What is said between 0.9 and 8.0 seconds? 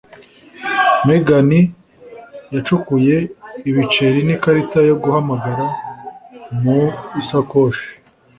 Megan yacukuye ibiceri n'ikarita yo guhamagara mu isakoshi.